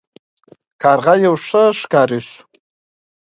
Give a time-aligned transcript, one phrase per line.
[0.81, 2.41] کارغه یو ښه ښکاري شو.